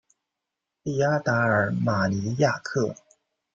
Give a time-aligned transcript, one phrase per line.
[0.03, 0.03] 利
[0.99, 2.95] 阿达尔马尼亚克。